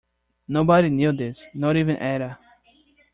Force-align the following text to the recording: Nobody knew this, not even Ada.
Nobody 0.47 0.89
knew 0.89 1.11
this, 1.11 1.45
not 1.53 1.75
even 1.75 2.01
Ada. 2.01 2.39